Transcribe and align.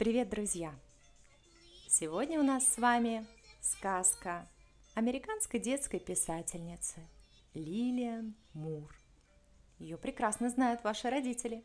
Привет, 0.00 0.30
друзья! 0.30 0.74
Сегодня 1.86 2.40
у 2.40 2.42
нас 2.42 2.66
с 2.66 2.78
вами 2.78 3.26
сказка 3.60 4.48
американской 4.94 5.60
детской 5.60 6.00
писательницы 6.00 7.06
Лилиан 7.52 8.34
Мур. 8.54 8.90
Ее 9.78 9.98
прекрасно 9.98 10.48
знают 10.48 10.82
ваши 10.84 11.10
родители. 11.10 11.62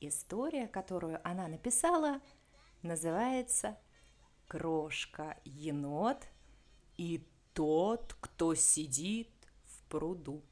История, 0.00 0.66
которую 0.66 1.20
она 1.28 1.46
написала, 1.46 2.22
называется 2.80 3.78
«Крошка, 4.48 5.38
енот 5.44 6.26
и 6.96 7.22
тот, 7.52 8.16
кто 8.18 8.54
сидит 8.54 9.28
в 9.66 9.90
пруду». 9.90 10.42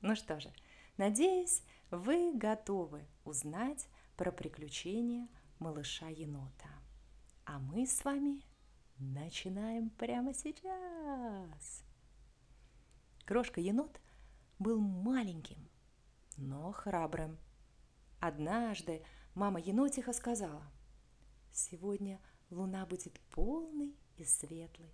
Ну 0.00 0.16
что 0.16 0.40
же, 0.40 0.52
надеюсь, 0.96 1.62
вы 1.92 2.32
готовы 2.34 3.06
узнать 3.24 3.86
про 4.16 4.32
приключения 4.32 5.28
малыша-енота. 5.60 6.68
А 7.44 7.58
мы 7.58 7.86
с 7.86 8.04
вами 8.04 8.42
начинаем 8.98 9.90
прямо 9.90 10.34
сейчас. 10.34 11.84
Крошка-енот 13.24 14.00
был 14.58 14.80
маленьким, 14.80 15.68
но 16.36 16.72
храбрым. 16.72 17.38
Однажды 18.20 19.04
мама 19.34 19.60
енотиха 19.60 20.12
сказала, 20.12 20.64
«Сегодня 21.52 22.20
луна 22.50 22.86
будет 22.86 23.20
полной 23.30 23.94
и 24.16 24.24
светлой. 24.24 24.92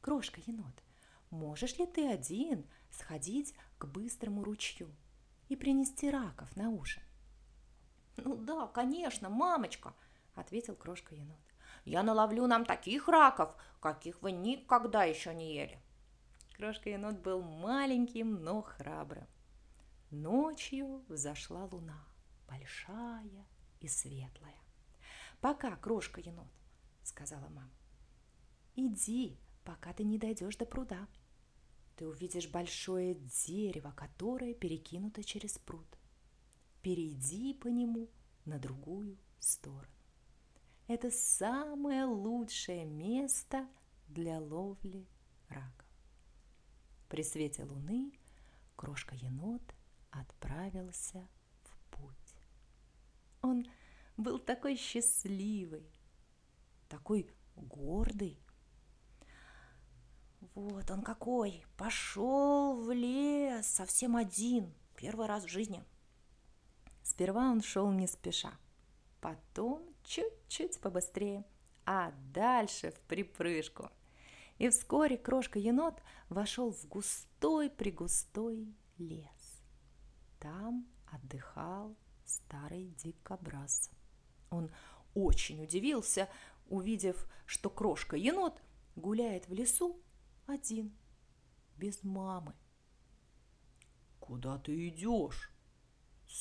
Крошка-енот, 0.00 0.82
можешь 1.30 1.78
ли 1.78 1.86
ты 1.86 2.08
один 2.08 2.66
сходить 2.90 3.54
к 3.78 3.86
быстрому 3.86 4.44
ручью 4.44 4.94
и 5.48 5.56
принести 5.56 6.10
раков 6.10 6.54
на 6.56 6.70
ужин?» 6.70 7.02
«Ну 8.24 8.36
да, 8.36 8.66
конечно, 8.66 9.28
мамочка»,— 9.28 9.94
ответил 10.34 10.74
крошка-енот. 10.74 11.38
«Я 11.84 12.02
наловлю 12.02 12.46
нам 12.46 12.64
таких 12.64 13.08
раков, 13.08 13.54
каких 13.80 14.20
вы 14.22 14.32
никогда 14.32 15.04
еще 15.04 15.32
не 15.32 15.54
ели». 15.54 15.80
Крошка-енот 16.56 17.20
был 17.20 17.42
маленьким, 17.42 18.42
но 18.42 18.62
храбрым. 18.62 19.26
Ночью 20.10 21.04
взошла 21.08 21.66
луна, 21.66 22.04
большая 22.48 23.46
и 23.80 23.86
светлая. 23.86 24.60
«Пока, 25.40 25.76
крошка-енот»,— 25.76 26.48
сказала 27.04 27.48
мама. 27.48 27.70
«Иди, 28.74 29.38
пока 29.64 29.92
ты 29.92 30.02
не 30.02 30.18
дойдешь 30.18 30.56
до 30.56 30.66
пруда. 30.66 31.06
Ты 31.96 32.08
увидишь 32.08 32.48
большое 32.48 33.14
дерево, 33.14 33.92
которое 33.92 34.54
перекинуто 34.54 35.22
через 35.22 35.58
пруд 35.58 35.97
перейди 36.82 37.54
по 37.54 37.68
нему 37.68 38.08
на 38.44 38.58
другую 38.58 39.18
сторону. 39.38 39.86
Это 40.86 41.10
самое 41.10 42.04
лучшее 42.04 42.86
место 42.86 43.68
для 44.08 44.40
ловли 44.40 45.06
раков. 45.48 45.86
При 47.08 47.22
свете 47.22 47.64
луны 47.64 48.12
крошка-енот 48.76 49.62
отправился 50.10 51.28
в 51.64 51.96
путь. 51.96 52.36
Он 53.42 53.66
был 54.16 54.38
такой 54.38 54.76
счастливый, 54.76 55.86
такой 56.88 57.30
гордый. 57.54 58.38
Вот 60.54 60.90
он 60.90 61.02
какой, 61.02 61.64
пошел 61.76 62.80
в 62.80 62.90
лес 62.92 63.66
совсем 63.66 64.16
один, 64.16 64.72
первый 64.96 65.26
раз 65.26 65.44
в 65.44 65.48
жизни– 65.48 65.84
Сперва 67.18 67.50
он 67.50 67.62
шел 67.62 67.90
не 67.90 68.06
спеша, 68.06 68.52
потом 69.20 69.82
чуть-чуть 70.04 70.78
побыстрее, 70.78 71.44
а 71.84 72.12
дальше 72.32 72.92
в 72.92 73.00
припрыжку. 73.08 73.90
И 74.58 74.68
вскоре 74.68 75.18
крошка-енот 75.18 76.00
вошел 76.28 76.70
в 76.70 76.86
густой-пригустой 76.86 78.72
лес. 78.98 79.64
Там 80.38 80.86
отдыхал 81.12 81.96
старый 82.24 82.86
дикобраз. 82.90 83.90
Он 84.50 84.70
очень 85.14 85.60
удивился, 85.60 86.28
увидев, 86.68 87.28
что 87.46 87.68
крошка-енот 87.68 88.62
гуляет 88.94 89.48
в 89.48 89.52
лесу 89.52 90.00
один, 90.46 90.96
без 91.78 92.04
мамы. 92.04 92.54
«Куда 94.20 94.56
ты 94.58 94.86
идешь?» 94.86 95.52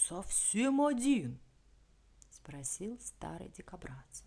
«Совсем 0.07 0.79
один?»– 0.79 1.38
спросил 2.29 2.97
старый 3.01 3.50
дикобраз. 3.50 4.23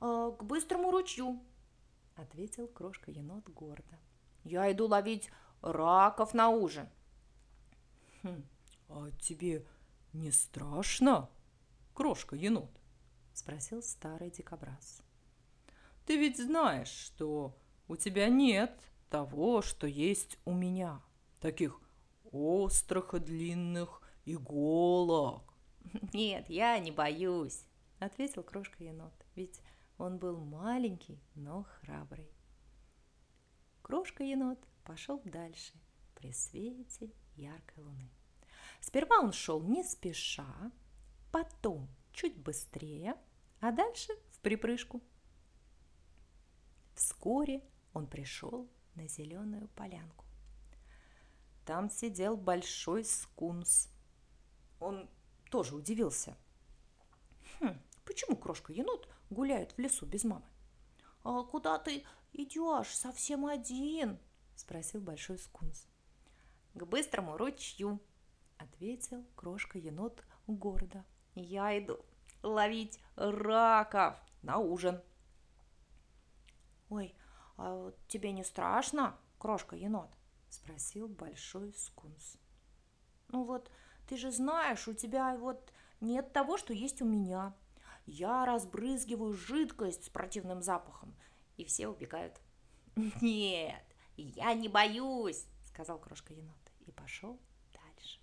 «А, 0.00 0.32
«К 0.32 0.42
быстрому 0.42 0.90
ручью»,– 0.90 1.40
ответил 2.16 2.66
крошка-енот 2.66 3.48
гордо. 3.48 3.96
«Я 4.42 4.72
иду 4.72 4.88
ловить 4.88 5.30
раков 5.60 6.34
на 6.34 6.48
ужин». 6.48 6.88
«Хм, 8.24 8.42
а 8.88 9.12
тебе 9.20 9.64
не 10.12 10.32
страшно, 10.32 11.30
крошка-енот?»– 11.94 12.80
спросил 13.34 13.84
старый 13.84 14.32
дикобраз. 14.32 15.00
«Ты 16.06 16.16
ведь 16.16 16.42
знаешь, 16.42 16.90
что 16.90 17.56
у 17.86 17.94
тебя 17.94 18.28
нет 18.28 18.76
того, 19.10 19.62
что 19.62 19.86
есть 19.86 20.38
у 20.44 20.52
меня, 20.52 21.00
таких 21.38 21.80
острых 22.32 23.14
и 23.14 23.20
длинных 23.20 24.01
иголок. 24.24 25.42
Нет, 26.12 26.48
я 26.48 26.78
не 26.78 26.90
боюсь, 26.90 27.64
ответил 27.98 28.42
крошка 28.42 28.82
енот, 28.84 29.14
ведь 29.34 29.60
он 29.98 30.18
был 30.18 30.38
маленький, 30.38 31.20
но 31.34 31.64
храбрый. 31.64 32.30
Крошка 33.82 34.24
енот 34.24 34.58
пошел 34.84 35.20
дальше 35.24 35.72
при 36.14 36.32
свете 36.32 37.10
яркой 37.36 37.82
луны. 37.84 38.10
Сперва 38.80 39.20
он 39.20 39.32
шел 39.32 39.62
не 39.62 39.84
спеша, 39.84 40.72
потом 41.30 41.88
чуть 42.12 42.36
быстрее, 42.36 43.16
а 43.60 43.70
дальше 43.70 44.12
в 44.30 44.40
припрыжку. 44.40 45.00
Вскоре 46.94 47.62
он 47.92 48.06
пришел 48.06 48.68
на 48.94 49.08
зеленую 49.08 49.68
полянку. 49.68 50.24
Там 51.64 51.88
сидел 51.90 52.36
большой 52.36 53.04
скунс 53.04 53.88
он 54.82 55.08
тоже 55.50 55.74
удивился. 55.74 56.36
Хм, 57.60 57.78
почему 58.04 58.36
крошка-енот 58.36 59.08
гуляет 59.30 59.72
в 59.72 59.78
лесу 59.78 60.06
без 60.06 60.24
мамы? 60.24 60.44
«А 61.24 61.44
куда 61.44 61.78
ты 61.78 62.04
идешь 62.32 62.96
совсем 62.96 63.46
один?»– 63.46 64.18
спросил 64.56 65.00
большой 65.00 65.38
скунс. 65.38 65.86
«К 66.74 66.84
быстрому 66.84 67.36
ручью»,– 67.36 68.00
ответил 68.58 69.24
крошка-енот 69.36 70.24
гордо. 70.48 71.04
«Я 71.34 71.78
иду 71.78 72.04
ловить 72.42 72.98
раков 73.14 74.16
на 74.42 74.58
ужин». 74.58 75.00
«Ой, 76.88 77.14
а 77.56 77.92
тебе 78.08 78.32
не 78.32 78.42
страшно, 78.42 79.16
крошка-енот?»– 79.38 80.10
спросил 80.48 81.06
большой 81.06 81.72
скунс. 81.72 82.36
«Ну 83.28 83.44
вот, 83.44 83.70
ты 84.08 84.16
же 84.16 84.30
знаешь, 84.30 84.88
у 84.88 84.94
тебя 84.94 85.36
вот 85.36 85.72
нет 86.00 86.32
того, 86.32 86.56
что 86.56 86.72
есть 86.72 87.02
у 87.02 87.04
меня. 87.04 87.54
Я 88.04 88.44
разбрызгиваю 88.44 89.32
жидкость 89.32 90.04
с 90.04 90.08
противным 90.08 90.62
запахом, 90.62 91.14
и 91.56 91.64
все 91.64 91.88
убегают. 91.88 92.40
Нет, 93.20 93.84
я 94.16 94.54
не 94.54 94.68
боюсь, 94.68 95.46
сказал 95.64 95.98
крошка 95.98 96.34
енот 96.34 96.56
и 96.80 96.90
пошел 96.90 97.38
дальше. 97.72 98.20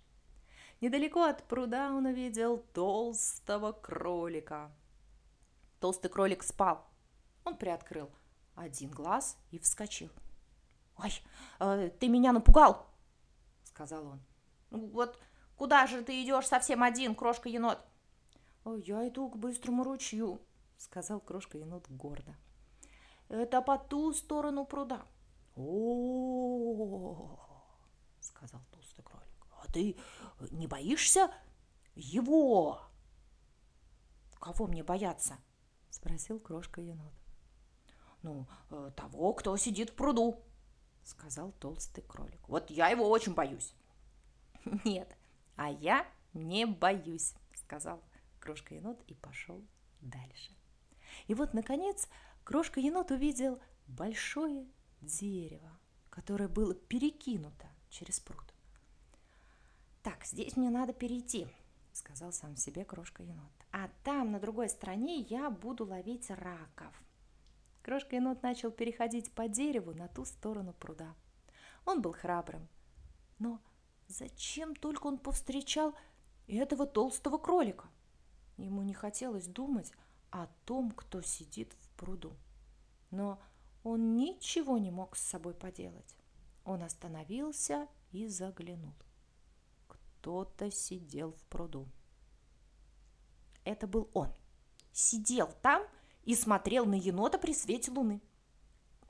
Недалеко 0.80 1.24
от 1.24 1.42
пруда 1.44 1.92
он 1.92 2.06
увидел 2.06 2.58
толстого 2.58 3.72
кролика. 3.72 4.70
Толстый 5.80 6.08
кролик 6.08 6.42
спал. 6.42 6.86
Он 7.44 7.56
приоткрыл 7.56 8.10
один 8.54 8.90
глаз 8.90 9.38
и 9.50 9.58
вскочил. 9.58 10.10
«Ой, 10.98 11.10
э, 11.58 11.90
ты 11.98 12.08
меня 12.08 12.32
напугал!»— 12.32 12.86
сказал 13.64 14.06
он. 14.06 14.20
«Ну 14.70 14.86
вот 14.88 15.18
Куда 15.60 15.86
же 15.86 16.02
ты 16.02 16.22
идешь 16.22 16.48
совсем 16.48 16.82
один, 16.82 17.14
крошка-енот?» 17.14 17.84
«Я 18.64 19.06
иду 19.06 19.28
к 19.28 19.36
быстрому 19.36 19.84
ручью»,— 19.84 20.40
сказал 20.78 21.20
крошка-енот 21.20 21.86
гордо. 21.90 22.34
«Это 23.28 23.60
по 23.60 23.76
ту 23.76 24.14
сторону 24.14 24.64
пруда». 24.64 25.04
«О,— 25.56 27.38
сказал 28.20 28.62
толстый 28.72 29.02
кролик,— 29.02 29.46
а 29.60 29.70
ты 29.70 29.98
не 30.50 30.66
боишься 30.66 31.30
его?» 31.94 32.80
«Кого 34.38 34.66
мне 34.66 34.82
бояться?»— 34.82 35.36
спросил 35.90 36.40
крошка-енот. 36.40 37.12
«Ну, 38.22 38.46
э, 38.70 38.92
того, 38.96 39.34
кто 39.34 39.54
сидит 39.58 39.90
в 39.90 39.94
пруду»,— 39.94 40.42
сказал 41.04 41.52
толстый 41.60 42.00
кролик. 42.00 42.48
«Вот 42.48 42.70
я 42.70 42.88
его 42.88 43.10
очень 43.10 43.34
боюсь». 43.34 43.74
«Нет, 44.84 45.14
а 45.60 45.68
я 45.68 46.06
не 46.32 46.64
боюсь, 46.64 47.34
сказал 47.52 48.02
крошка 48.38 48.74
енот 48.74 48.98
и 49.08 49.12
пошел 49.12 49.62
дальше. 50.00 50.56
И 51.26 51.34
вот, 51.34 51.52
наконец, 51.52 52.08
крошка-енот 52.44 53.10
увидел 53.10 53.60
большое 53.86 54.66
дерево, 55.02 55.78
которое 56.08 56.48
было 56.48 56.74
перекинуто 56.74 57.68
через 57.90 58.20
пруд. 58.20 58.54
«Так, 60.02 60.24
здесь 60.24 60.56
мне 60.56 60.70
надо 60.70 60.94
перейти»,— 60.94 61.46
сказал 61.92 62.32
сам 62.32 62.56
себе 62.56 62.86
крошка-енот. 62.86 63.52
«А 63.70 63.90
там, 64.02 64.32
на 64.32 64.40
другой 64.40 64.70
стороне, 64.70 65.18
я 65.28 65.50
буду 65.50 65.84
ловить 65.84 66.30
раков». 66.30 67.02
Крошка-енот 67.82 68.42
начал 68.42 68.70
переходить 68.70 69.30
по 69.32 69.46
дереву 69.46 69.92
на 69.92 70.08
ту 70.08 70.24
сторону 70.24 70.72
пруда. 70.72 71.14
Он 71.84 72.00
был 72.00 72.14
храбрым. 72.14 72.66
Но 73.38 73.60
зачем 74.10 74.74
только 74.74 75.06
он 75.06 75.18
повстречал 75.18 75.94
этого 76.46 76.86
толстого 76.86 77.38
кролика? 77.38 77.88
Ему 78.56 78.82
не 78.82 78.92
хотелось 78.92 79.46
думать 79.46 79.92
о 80.30 80.48
том, 80.64 80.90
кто 80.90 81.22
сидит 81.22 81.74
в 81.80 81.90
пруду. 81.90 82.36
Но 83.10 83.40
он 83.82 84.16
ничего 84.16 84.78
не 84.78 84.90
мог 84.90 85.16
с 85.16 85.22
собой 85.22 85.54
поделать. 85.54 86.16
Он 86.64 86.82
остановился 86.82 87.88
и 88.12 88.26
заглянул. 88.26 88.94
Кто-то 89.88 90.70
сидел 90.70 91.32
в 91.32 91.42
пруду. 91.44 91.88
Это 93.64 93.86
был 93.86 94.10
он. 94.12 94.32
Сидел 94.92 95.50
там 95.62 95.82
и 96.24 96.34
смотрел 96.34 96.84
на 96.84 96.94
енота 96.94 97.38
при 97.38 97.54
свете 97.54 97.90
луны. 97.90 98.20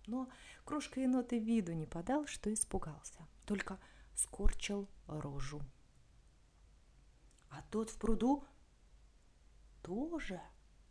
Но 0.07 0.29
крошка 0.65 1.01
енота 1.01 1.37
виду 1.37 1.73
не 1.73 1.87
подал, 1.87 2.27
что 2.27 2.53
испугался, 2.53 3.27
только 3.47 3.79
скорчил 4.15 4.89
рожу. 5.07 5.61
А 7.51 7.63
тот 7.71 7.91
в 7.91 7.99
пруду 7.99 8.45
тоже 9.83 10.41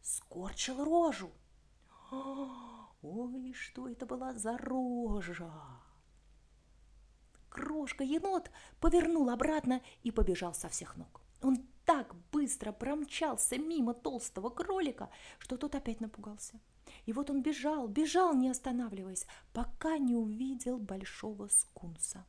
скорчил 0.01 0.83
рожу. 0.83 1.31
Ой, 3.01 3.53
что 3.53 3.87
это 3.87 4.05
была 4.05 4.33
за 4.33 4.57
рожа! 4.57 5.51
Крошка-енот 7.49 8.51
повернул 8.79 9.29
обратно 9.29 9.81
и 10.03 10.11
побежал 10.11 10.53
со 10.53 10.69
всех 10.69 10.97
ног. 10.97 11.21
Он 11.41 11.57
так 11.85 12.13
быстро 12.31 12.71
промчался 12.71 13.57
мимо 13.57 13.93
толстого 13.93 14.49
кролика, 14.49 15.09
что 15.39 15.57
тот 15.57 15.75
опять 15.75 16.01
напугался. 16.01 16.59
И 17.05 17.13
вот 17.13 17.29
он 17.29 17.41
бежал, 17.41 17.87
бежал, 17.87 18.35
не 18.35 18.49
останавливаясь, 18.49 19.25
пока 19.53 19.97
не 19.97 20.15
увидел 20.15 20.77
большого 20.77 21.47
скунса. 21.47 22.25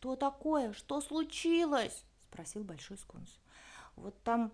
«Что 0.00 0.16
такое? 0.16 0.72
Что 0.72 1.02
случилось?»– 1.02 2.06
спросил 2.22 2.64
большой 2.64 2.96
скунс. 2.96 3.38
«Вот 3.96 4.18
там 4.22 4.50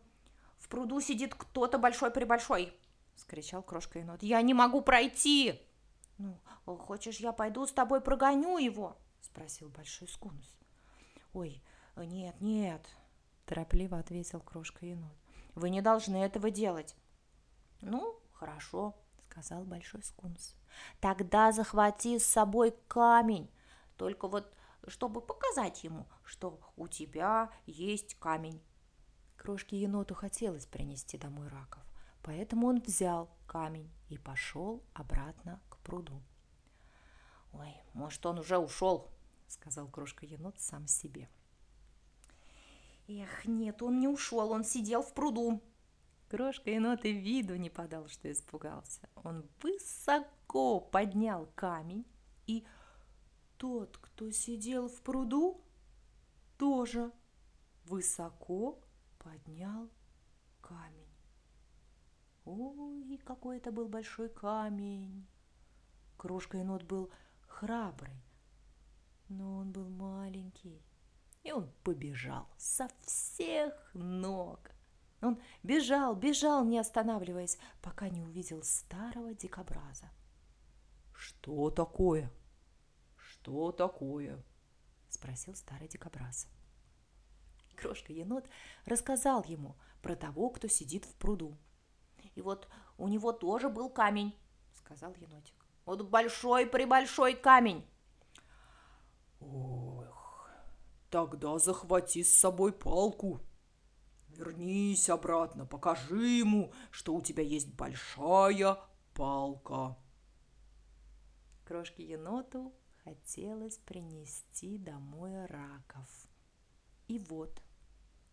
в 0.59 0.69
пруду 0.69 1.01
сидит 1.01 1.37
кто-то 1.37 1.79
большой-пребольшой!»– 1.79 2.75
скричал 3.15 3.63
крошка 3.63 4.01
енот. 4.01 4.25
«Я 4.25 4.43
не 4.43 4.55
могу 4.55 4.81
пройти!» 4.81 5.63
«Ну, 6.19 6.37
хочешь, 6.65 7.21
я 7.21 7.31
пойду 7.31 7.65
с 7.65 7.71
тобой 7.71 8.01
прогоню 8.01 8.59
его?»– 8.59 8.97
спросил 9.21 9.69
большой 9.69 10.09
скунс. 10.09 10.53
«Ой, 11.33 11.63
нет, 11.95 12.35
нет!»– 12.41 12.85
торопливо 13.47 14.01
ответил 14.01 14.41
крошка 14.41 14.85
енот. 14.85 15.15
«Вы 15.55 15.71
не 15.71 15.81
должны 15.81 16.17
этого 16.17 16.51
делать!» 16.51 16.97
«Ну, 17.83 18.19
хорошо»,– 18.33 18.97
сказал 19.31 19.63
большой 19.63 20.03
скунс. 20.03 20.57
«Тогда 20.99 21.53
захвати 21.53 22.19
с 22.19 22.27
собой 22.27 22.75
камень, 22.89 23.49
только 23.97 24.27
вот 24.27 24.56
чтобы 24.87 25.21
показать 25.21 25.85
ему, 25.85 26.07
что 26.25 26.61
у 26.77 26.89
тебя 26.89 27.51
есть 27.67 28.15
камень». 28.19 28.63
Крошке 29.37 29.81
еноту 29.81 30.15
хотелось 30.15 30.67
принести 30.67 31.19
домой 31.19 31.49
раков, 31.49 31.83
поэтому 32.23 32.67
он 32.67 32.81
взял 32.81 33.31
камень 33.47 33.91
и 34.09 34.19
пошел 34.19 34.83
обратно 34.95 35.61
к 35.69 35.79
пруду. 35.79 36.23
«Ой, 37.53 37.75
может, 37.93 38.25
он 38.27 38.39
уже 38.39 38.59
ушел»,— 38.59 39.11
сказал 39.47 39.89
крошка-енот 39.89 40.59
сам 40.59 40.87
себе. 40.87 41.29
«Эх, 43.09 43.45
нет, 43.47 43.83
он 43.83 44.01
не 44.01 44.09
ушел, 44.09 44.51
он 44.51 44.65
сидел 44.65 45.03
в 45.03 45.15
пруду». 45.15 45.63
Крошка-енот 46.29 47.05
и 47.05 47.13
виду 47.13 47.55
не 47.55 47.71
подал, 47.71 48.09
что 48.09 48.31
испугался. 48.31 49.09
Он 49.23 49.49
высоко 49.63 50.81
поднял 50.81 51.47
камень, 51.55 52.05
и 52.47 52.67
тот, 53.59 53.97
кто 54.17 54.31
сидел 54.31 54.89
в 54.89 55.03
пруду, 55.03 55.61
тоже 56.57 57.13
высоко 57.85 58.83
поднял 59.19 59.91
камень. 60.63 61.13
Ой, 62.47 63.19
какой 63.19 63.59
это 63.59 63.71
был 63.71 63.89
большой 63.89 64.31
камень! 64.31 65.27
Крошка 66.17 66.57
енот 66.57 66.85
был 66.85 67.11
храбрый, 67.47 68.25
но 69.29 69.59
он 69.59 69.71
был 69.71 69.91
маленький, 69.91 70.83
и 71.43 71.53
он 71.53 71.71
побежал 71.85 72.49
со 72.57 72.89
всех 73.03 73.75
ног. 73.93 74.71
Он 75.21 75.39
бежал, 75.63 76.17
бежал, 76.17 76.65
не 76.65 76.79
останавливаясь, 76.79 77.59
пока 77.83 78.09
не 78.09 78.23
увидел 78.23 78.63
старого 78.63 79.35
дикобраза. 79.35 80.11
«Что 81.13 81.69
такое? 81.69 82.33
Что 83.47 83.71
такое?»– 83.71 84.43
спросил 85.09 85.55
старый 85.55 85.87
дикобраз. 85.87 86.49
Крошка-енот 87.77 88.49
рассказал 88.87 89.45
ему 89.45 89.77
про 90.03 90.17
того, 90.17 90.51
кто 90.51 90.67
сидит 90.67 91.05
в 91.05 91.15
пруду. 91.15 91.57
И 92.35 92.43
вот 92.43 92.69
у 92.99 93.07
него 93.07 93.31
тоже 93.31 93.69
был 93.69 93.89
камень, 93.89 94.35
сказал 94.73 95.15
енотик. 95.15 95.55
Вот 95.85 96.03
большой-пребольшой 96.03 97.35
камень. 97.37 97.87
Ох, 99.39 100.51
тогда 101.09 101.61
захвати 101.61 102.25
с 102.25 102.37
собой 102.37 102.73
палку. 102.73 103.41
Вернись 104.27 105.09
обратно, 105.09 105.67
покажи 105.67 106.27
ему, 106.27 106.73
что 106.91 107.15
у 107.15 107.21
тебя 107.21 107.45
есть 107.45 107.73
большая 107.73 108.77
палка. 109.15 109.97
Крошке 111.65 112.03
еноту 112.05 112.75
хотелось 113.07 113.79
принести 113.79 114.79
домой 114.79 115.47
раков. 115.47 116.29
И 117.07 117.21
вот 117.21 117.63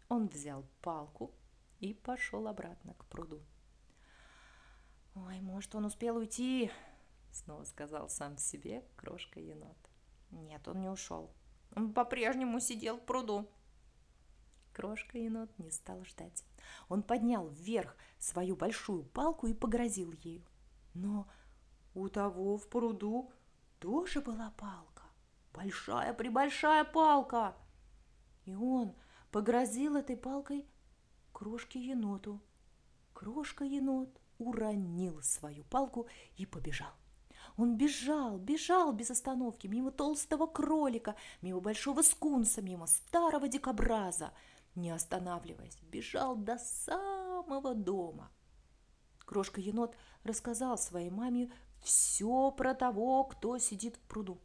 он 0.10 0.28
взял 0.28 0.66
палку 0.82 1.32
и 1.80 1.94
пошел 1.94 2.48
обратно 2.48 2.96
к 2.96 3.06
пруду. 3.06 3.40
«Ой, 5.14 5.42
может, 5.42 5.76
он 5.76 5.86
успел 5.86 6.18
уйти?»— 6.18 6.72
снова 7.32 7.66
сказал 7.66 8.10
сам 8.10 8.38
себе 8.38 8.84
крошка-енот. 8.96 9.78
«Нет, 10.32 10.68
он 10.68 10.82
не 10.82 10.90
ушел. 10.90 11.30
Он 11.76 11.94
по-прежнему 11.94 12.60
сидел 12.60 12.98
в 12.98 13.06
пруду». 13.06 13.48
Крошка-енот 14.74 15.52
не 15.60 15.70
стал 15.70 16.04
ждать. 16.04 16.44
Он 16.90 17.04
поднял 17.04 17.48
вверх 17.48 17.96
свою 18.18 18.56
большую 18.56 19.04
палку 19.04 19.46
и 19.46 19.54
погрозил 19.54 20.12
ею. 20.24 20.44
Но 20.96 21.28
у 21.94 22.10
того 22.10 22.58
в 22.58 22.68
пруду 22.70 23.32
тоже 23.84 24.22
была 24.22 24.50
палка. 24.52 25.04
Большая-пребольшая 25.54 26.86
палка. 26.86 27.54
И 28.46 28.56
он 28.56 28.96
погрозил 29.30 29.98
этой 29.98 30.16
палкой 30.16 30.66
крошке-еноту. 31.34 32.42
Крошка-енот 33.14 34.22
уронил 34.38 35.22
свою 35.22 35.66
палку 35.66 36.08
и 36.38 36.46
побежал. 36.46 36.94
Он 37.58 37.76
бежал, 37.76 38.38
бежал 38.38 38.94
без 38.94 39.12
остановки, 39.12 39.68
мимо 39.68 39.92
толстого 39.92 40.48
кролика, 40.48 41.16
мимо 41.42 41.60
большого 41.60 42.04
скунса, 42.04 42.62
мимо 42.62 42.88
старого 42.88 43.50
дикобраза, 43.50 44.32
не 44.76 44.92
останавливаясь, 44.92 45.78
бежал 45.92 46.38
до 46.38 46.58
самого 46.58 47.76
дома. 47.76 48.32
Крошка-енот 49.26 49.96
рассказал 50.24 50.78
своей 50.78 51.10
маме 51.10 51.52
все 51.84 52.52
про 52.52 52.74
того, 52.74 53.24
кто 53.26 53.58
сидит 53.58 53.98
в 53.98 54.02
пруду. 54.02 54.40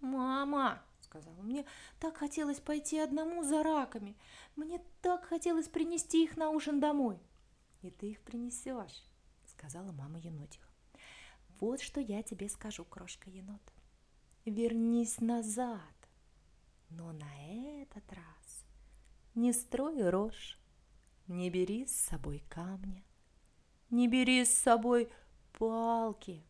«Мама!»— 0.00 0.82
сказал 1.00 1.34
мне 1.42 1.64
так 1.98 2.16
хотелось 2.16 2.60
пойти 2.60 2.98
одному 2.98 3.42
за 3.42 3.62
раками. 3.62 4.16
Мне 4.56 4.80
так 5.02 5.24
хотелось 5.24 5.68
принести 5.68 6.24
их 6.24 6.36
на 6.36 6.50
ужин 6.50 6.80
домой 6.80 7.20
и 7.82 7.90
ты 7.90 8.10
их 8.10 8.20
принесешь, 8.22 9.04
сказала 9.46 9.92
мама 9.92 10.18
енотиха. 10.18 10.68
Вот 11.60 11.80
что 11.80 12.00
я 12.00 12.22
тебе 12.22 12.48
скажу, 12.48 12.84
крошка 12.84 13.30
енот. 13.30 13.62
Вернись 14.44 15.20
назад, 15.20 15.80
но 16.90 17.12
на 17.12 17.82
этот 17.82 18.04
раз 18.12 18.64
не 19.34 19.52
строй 19.52 20.08
рожь, 20.08 20.58
не 21.26 21.50
бери 21.50 21.86
с 21.86 21.92
собой 21.92 22.42
камня, 22.48 23.04
не 23.90 24.08
бери 24.08 24.44
с 24.44 24.54
собой 24.54 25.10
палки. 25.58 26.44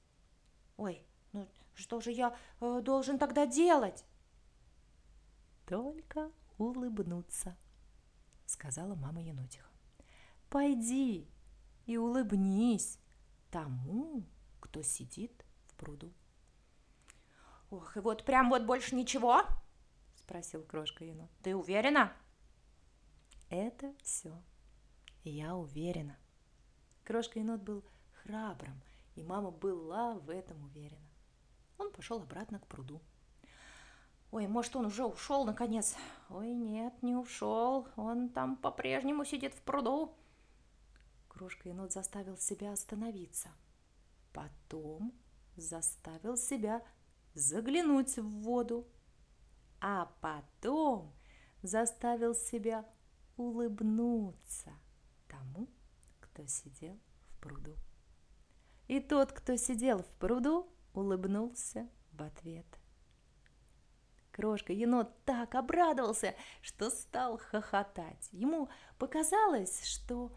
Ой, 0.77 1.05
ну 1.33 1.49
что 1.75 2.00
же 2.00 2.11
я 2.11 2.37
э, 2.61 2.81
должен 2.83 3.19
тогда 3.19 3.47
делать? 3.47 4.05
Только 5.67 6.31
улыбнуться, 6.57 7.57
сказала 8.47 8.95
мама 8.95 9.21
енотиха. 9.21 9.69
Пойди, 10.49 11.29
и 11.87 11.97
улыбнись 11.97 12.99
тому, 13.50 14.25
кто 14.61 14.83
сидит 14.83 15.45
в 15.67 15.75
пруду. 15.75 16.12
Ох, 17.71 17.97
и 17.97 18.00
вот 18.00 18.25
прям 18.25 18.50
вот 18.50 18.65
больше 18.65 18.95
ничего? 18.95 19.43
Спросил 20.17 20.62
крошка 20.62 21.05
енот. 21.05 21.31
Ты 21.43 21.57
уверена? 21.57 22.12
Это 23.50 23.95
все. 24.03 24.43
Я 25.25 25.55
уверена. 25.55 26.19
Крошка 27.05 27.38
енот 27.38 27.62
был 27.62 27.85
храбрым, 28.23 28.83
и 29.19 29.23
мама 29.25 29.51
была 29.51 30.15
в 30.15 30.31
этом 30.31 30.63
уверена. 30.65 31.09
Он 31.77 31.91
пошел 31.93 32.23
обратно 32.23 32.61
к 32.61 32.67
пруду. 32.67 33.03
Ой, 34.31 34.47
может, 34.47 34.77
он 34.77 34.87
уже 34.87 35.05
ушел 35.05 35.45
наконец? 35.45 35.97
Ой, 36.29 36.53
нет, 36.53 37.03
не 37.03 37.17
ушел. 37.17 37.89
Он 37.97 38.29
там 38.29 38.57
по-прежнему 38.57 39.25
сидит 39.25 39.55
в 39.55 39.63
пруду. 39.63 40.15
Крошка 41.29 41.69
енот 41.69 41.93
заставил 41.93 42.37
себя 42.37 42.73
остановиться. 42.73 43.49
Потом 44.33 45.13
заставил 45.57 46.37
себя 46.37 46.83
заглянуть 47.35 48.19
в 48.19 48.43
воду. 48.43 48.87
А 49.81 50.13
потом 50.21 51.13
заставил 51.63 52.35
себя 52.35 52.85
улыбнуться 53.37 54.73
тому, 55.27 55.69
кто 56.21 56.47
сидел 56.47 56.99
в 57.29 57.41
пруду. 57.41 57.75
И 58.88 59.00
тот, 59.00 59.33
кто 59.33 59.57
сидел 59.57 60.02
в 60.02 60.09
пруду, 60.18 60.66
улыбнулся 60.95 61.88
в 62.12 62.23
ответ. 62.23 62.66
Крошка 64.33 64.73
енот 64.73 65.11
так 65.25 65.54
обрадовался, 65.54 66.35
что 66.62 66.90
стал 66.90 67.38
хохотать. 67.38 68.28
Ему 68.33 68.68
показалось, 68.99 69.85
что 69.85 70.33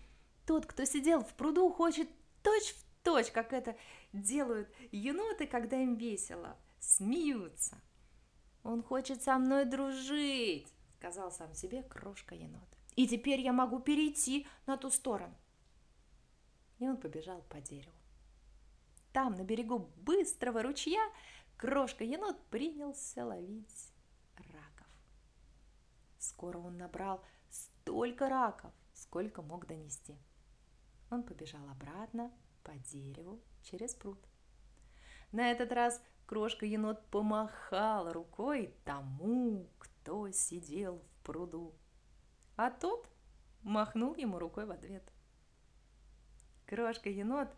тот, 0.45 0.65
кто 0.65 0.85
сидел 0.85 1.23
в 1.23 1.33
пруду, 1.35 1.71
хочет 1.71 2.09
точь 2.43 2.73
в 2.73 3.03
точь, 3.03 3.31
как 3.31 3.53
это 3.53 3.77
делают 4.11 4.69
еноты, 4.91 5.47
когда 5.47 5.77
им 5.77 5.95
весело, 5.95 6.57
смеются. 6.79 7.77
Он 8.63 8.83
хочет 8.83 9.21
со 9.21 9.37
мной 9.37 9.65
дружить, 9.65 10.67
сказал 10.97 11.31
сам 11.31 11.53
себе 11.53 11.83
крошка 11.83 12.35
енот. 12.35 12.67
И 12.95 13.07
теперь 13.07 13.39
я 13.39 13.53
могу 13.53 13.79
перейти 13.79 14.45
на 14.65 14.77
ту 14.77 14.89
сторону. 14.89 15.35
И 16.79 16.87
он 16.87 16.97
побежал 16.97 17.41
по 17.43 17.61
дереву. 17.61 18.00
Там, 19.13 19.35
на 19.35 19.43
берегу 19.43 19.91
быстрого 19.97 20.63
ручья, 20.63 21.01
крошка-енот 21.57 22.41
принялся 22.49 23.25
ловить 23.25 23.93
раков. 24.37 24.87
Скоро 26.17 26.57
он 26.59 26.77
набрал 26.77 27.23
столько 27.49 28.29
раков, 28.29 28.71
сколько 28.93 29.41
мог 29.41 29.67
донести. 29.67 30.17
Он 31.09 31.23
побежал 31.23 31.67
обратно 31.69 32.31
по 32.63 32.73
дереву 32.75 33.41
через 33.63 33.93
пруд. 33.95 34.19
На 35.33 35.51
этот 35.51 35.73
раз 35.73 36.01
крошка-енот 36.25 37.05
помахал 37.07 38.13
рукой 38.13 38.73
тому, 38.85 39.67
кто 39.77 40.31
сидел 40.31 40.99
в 40.99 41.25
пруду, 41.25 41.75
а 42.55 42.71
тот 42.71 43.09
махнул 43.61 44.15
ему 44.15 44.39
рукой 44.39 44.65
в 44.65 44.71
ответ. 44.71 45.03
Крошка-енот 46.65 47.49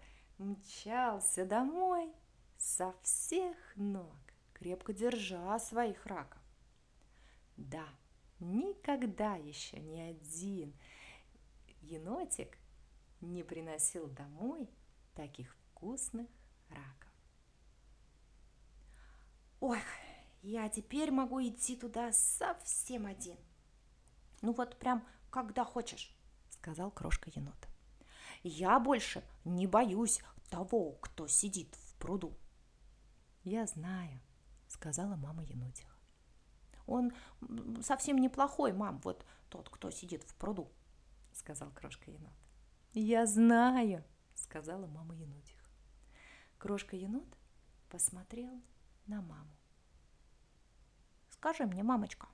мчался 0.44 1.46
домой 1.46 2.14
со 2.58 2.94
всех 3.02 3.58
ног, 3.76 4.16
крепко 4.54 4.94
держа 4.94 5.58
своих 5.60 6.06
раков. 6.06 6.42
Да, 7.58 7.88
никогда 8.40 9.36
еще 9.36 9.80
ни 9.80 10.00
один 10.00 10.74
енотик 11.82 12.58
не 13.22 13.44
приносил 13.44 14.08
домой 14.08 14.70
таких 15.14 15.54
вкусных 15.56 16.28
раков. 16.70 17.12
Ой, 19.60 19.80
я 20.42 20.68
теперь 20.70 21.12
могу 21.12 21.42
идти 21.42 21.76
туда 21.76 22.12
совсем 22.12 23.06
один. 23.06 23.38
Ну 24.42 24.54
вот 24.54 24.78
прям 24.78 25.06
когда 25.30 25.64
хочешь, 25.64 26.14
сказал 26.50 26.92
крошка 26.92 27.32
енот. 27.34 27.56
Я 28.44 28.78
больше 28.80 29.24
не 29.46 29.68
боюсь 29.68 30.22
того, 30.54 30.92
кто 31.02 31.28
сидит 31.28 31.74
в 31.74 31.96
пруду. 31.96 32.38
Я 33.44 33.66
знаю, 33.66 34.22
сказала 34.68 35.16
мама 35.16 35.44
енотиха. 35.44 35.98
Он 36.86 37.12
совсем 37.82 38.18
неплохой, 38.20 38.72
мам, 38.72 39.02
вот 39.04 39.26
тот, 39.50 39.68
кто 39.70 39.90
сидит 39.90 40.22
в 40.22 40.36
пруду, 40.36 40.72
сказал 41.32 41.72
крошка 41.72 42.12
енот. 42.12 42.36
Я 42.94 43.26
знаю, 43.26 44.04
сказала 44.36 44.86
мама 44.86 45.16
енотиха. 45.16 45.66
Крошка 46.60 46.96
енот 46.96 47.36
посмотрел 47.90 48.62
на 49.08 49.24
маму. 49.24 49.58
Скажи 51.32 51.66
мне, 51.66 51.82
мамочка, 51.82 52.28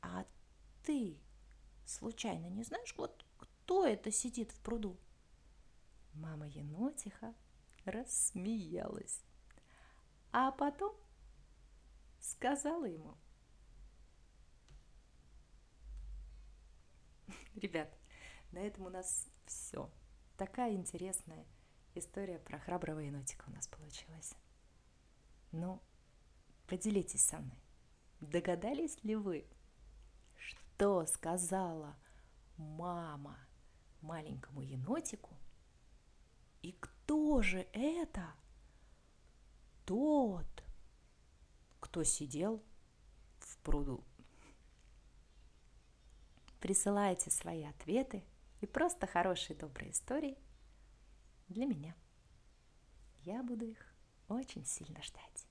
а 0.00 0.24
ты 0.84 1.20
случайно 1.84 2.46
не 2.46 2.62
знаешь, 2.62 2.94
вот 2.96 3.26
кто 3.36 3.84
это 3.86 4.10
сидит 4.10 4.52
в 4.52 4.60
пруду? 4.60 4.98
Мама 6.14 6.46
енотиха 6.46 7.34
рассмеялась, 7.84 9.22
а 10.32 10.52
потом 10.52 10.94
сказала 12.18 12.84
ему. 12.84 13.16
Ребят, 17.54 17.92
на 18.52 18.58
этом 18.58 18.86
у 18.86 18.90
нас 18.90 19.26
все. 19.46 19.90
Такая 20.36 20.74
интересная 20.74 21.46
история 21.94 22.38
про 22.38 22.58
храброго 22.58 23.00
енотика 23.00 23.44
у 23.48 23.50
нас 23.50 23.66
получилась. 23.66 24.34
Ну, 25.50 25.82
поделитесь 26.66 27.24
со 27.24 27.38
мной. 27.38 27.58
Догадались 28.20 29.02
ли 29.02 29.16
вы, 29.16 29.48
что 30.36 31.06
сказала 31.06 31.96
мама 32.56 33.38
маленькому 34.00 34.62
енотику– 34.62 35.36
и 36.62 36.72
кто 37.08 37.40
же 37.40 37.66
это? 37.72 38.34
Тот, 39.86 40.44
кто 41.80 42.04
сидел 42.04 42.62
в 43.38 43.56
пруду. 43.60 44.04
Присылайте 46.60 47.30
свои 47.30 47.64
ответы 47.64 48.22
и 48.60 48.66
просто 48.66 49.06
хорошие 49.06 49.56
добрые 49.56 49.92
истории 49.92 50.36
для 51.48 51.64
меня. 51.64 51.96
Я 53.22 53.42
буду 53.42 53.64
их 53.64 53.82
очень 54.28 54.66
сильно 54.66 55.02
ждать. 55.02 55.47